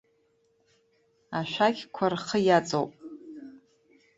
Ашәақьқәа 1.39 2.05
рхы 2.13 2.39
иаҵоуп. 2.47 2.91